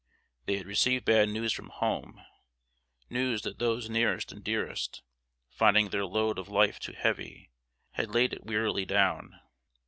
[0.45, 2.25] They had received bad news from home
[3.07, 5.03] news that those nearest and dearest,
[5.51, 7.51] finding their load of life too heavy,
[7.91, 9.39] had laid it wearily down.